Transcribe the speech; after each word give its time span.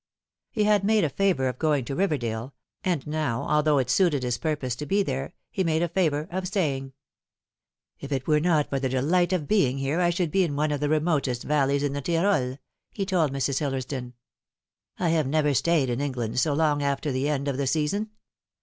He 0.49 0.63
had 0.63 0.83
made 0.83 1.03
a 1.03 1.09
favour 1.11 1.47
of 1.47 1.59
going 1.59 1.85
to 1.85 1.95
Riverdale; 1.95 2.55
and 2.83 3.05
now, 3.05 3.43
although 3.43 3.77
it 3.77 3.87
suited 3.87 4.23
his 4.23 4.39
purpose 4.39 4.75
to 4.77 4.87
be 4.87 5.03
there, 5.03 5.35
he 5.51 5.63
made 5.63 5.83
a 5.83 5.87
favour 5.87 6.27
of 6.31 6.47
stay 6.47 6.75
ing." 6.75 6.93
If 8.01 8.11
it 8.11 8.25
were 8.25 8.39
not 8.39 8.67
for 8.67 8.79
the 8.79 8.89
delight 8.89 9.31
of 9.31 9.47
being 9.47 9.77
here, 9.77 9.99
I 10.01 10.09
should 10.09 10.31
be 10.31 10.43
in 10.43 10.55
one 10.55 10.71
of 10.71 10.79
the 10.79 10.89
remotest 10.89 11.43
valleys 11.43 11.83
in 11.83 11.93
the 11.93 12.01
Tyrol," 12.01 12.57
he 12.89 13.05
told 13.05 13.31
Mrs. 13.31 13.59
Hillers 13.59 13.85
don." 13.85 14.13
I 14.97 15.09
have 15.09 15.27
never 15.27 15.53
stayed 15.53 15.87
in 15.91 16.01
England 16.01 16.39
so 16.39 16.55
long 16.55 16.81
after 16.81 17.11
the 17.11 17.29
end 17.29 17.47
of 17.47 17.57
the 17.57 17.67
season. 17.67 18.09